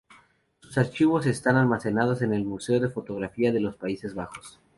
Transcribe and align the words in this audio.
Sus 0.61 0.79
archivos 0.79 1.27
están 1.27 1.57
almacenados 1.57 2.23
en 2.23 2.33
el 2.33 2.43
Museo 2.43 2.79
de 2.79 2.89
Fotografía 2.89 3.51
de 3.53 3.59
los 3.59 3.75
Países 3.75 4.15
Bajos. 4.15 4.59